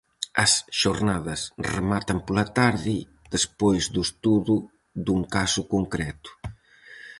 [0.43, 0.51] As
[0.81, 1.41] xornadas
[1.73, 2.95] rematan pola tarde,
[3.35, 4.55] despois do estudo
[5.05, 6.29] dun caso concreto.